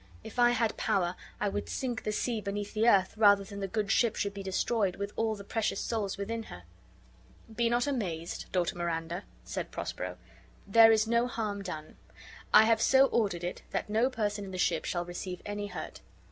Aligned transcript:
If 0.23 0.39
I 0.39 0.49
had 0.49 0.77
power 0.77 1.15
I 1.39 1.47
would 1.47 1.69
sink 1.69 2.01
the 2.05 2.11
sea 2.11 2.41
beneath 2.41 2.73
the 2.73 2.89
earth, 2.89 3.15
rather 3.17 3.43
than 3.43 3.59
the 3.59 3.67
good 3.67 3.91
ship 3.91 4.15
should 4.15 4.33
be 4.33 4.41
destroyed, 4.41 4.95
with 4.95 5.13
all 5.15 5.35
the 5.35 5.43
precious 5.43 5.79
souls 5.79 6.17
within 6.17 6.41
her." 6.41 6.63
"Be 7.55 7.69
not 7.69 7.85
amazed, 7.85 8.51
daughter 8.51 8.75
Miranda," 8.75 9.25
said 9.43 9.69
Prospero; 9.69 10.17
"there. 10.65 10.91
is 10.91 11.05
no 11.05 11.27
harm 11.27 11.61
done. 11.61 11.97
I 12.51 12.63
have 12.63 12.81
so 12.81 13.05
ordered 13.09 13.43
it, 13.43 13.61
that 13.69 13.91
no 13.91 14.09
person 14.09 14.43
in 14.43 14.49
the 14.49 14.57
ship 14.57 14.85
shall 14.85 15.05
receive 15.05 15.39
any 15.45 15.67
hurt. 15.67 16.01